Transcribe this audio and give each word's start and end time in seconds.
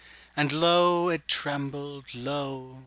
And 0.35 0.51
lo! 0.51 1.09
it 1.09 1.27
trembled, 1.27 2.05
lo! 2.15 2.79